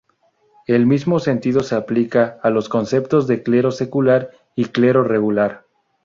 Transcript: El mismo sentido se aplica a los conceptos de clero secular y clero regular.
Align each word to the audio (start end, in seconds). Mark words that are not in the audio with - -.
El 0.65 0.87
mismo 0.87 1.19
sentido 1.19 1.59
se 1.61 1.75
aplica 1.75 2.39
a 2.41 2.49
los 2.49 2.69
conceptos 2.69 3.27
de 3.27 3.43
clero 3.43 3.69
secular 3.69 4.31
y 4.55 4.65
clero 4.65 5.03
regular. 5.03 5.65